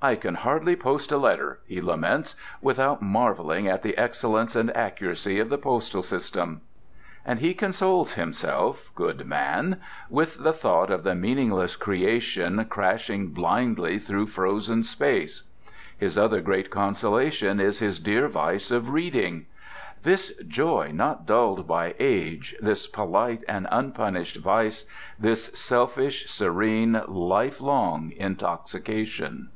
"I 0.00 0.14
can 0.14 0.36
hardly 0.36 0.76
post 0.76 1.10
a 1.10 1.18
letter," 1.18 1.58
he 1.66 1.80
laments, 1.82 2.36
"without 2.62 3.02
marvelling 3.02 3.66
at 3.66 3.82
the 3.82 3.98
excellence 3.98 4.54
and 4.54 4.70
accuracy 4.76 5.40
of 5.40 5.48
the 5.48 5.58
Postal 5.58 6.02
System." 6.04 6.60
And 7.26 7.40
he 7.40 7.52
consoles 7.52 8.12
himself, 8.12 8.92
good 8.94 9.26
man, 9.26 9.80
with 10.08 10.40
the 10.44 10.52
thought 10.52 10.92
of 10.92 11.02
the 11.02 11.16
meaningless 11.16 11.74
creation 11.74 12.64
crashing 12.66 13.30
blindly 13.32 13.98
through 13.98 14.28
frozen 14.28 14.84
space. 14.84 15.42
His 15.98 16.16
other 16.16 16.42
great 16.42 16.70
consolation 16.70 17.58
is 17.58 17.80
his 17.80 17.98
dear 17.98 18.28
vice 18.28 18.70
of 18.70 18.90
reading—"This 18.90 20.32
joy 20.46 20.92
not 20.94 21.26
dulled 21.26 21.66
by 21.66 21.96
Age, 21.98 22.54
this 22.62 22.86
polite 22.86 23.42
and 23.48 23.66
unpunished 23.68 24.36
vice, 24.36 24.84
this 25.18 25.46
selfish, 25.58 26.30
serene, 26.30 27.02
life 27.08 27.60
long 27.60 28.12
intoxication." 28.16 29.48